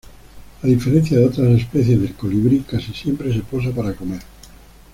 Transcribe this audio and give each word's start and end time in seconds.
A 0.57 0.65
diferencia 0.65 1.19
de 1.19 1.27
otras 1.27 1.59
especies 1.59 2.01
de 2.01 2.11
colibrí, 2.13 2.61
casi 2.61 2.91
siempre 2.91 3.31
se 3.31 3.41
posa 3.41 3.69
para 3.69 3.93
comer. 3.93 4.21